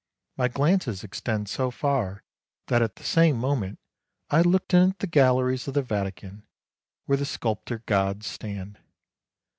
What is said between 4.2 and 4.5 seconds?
I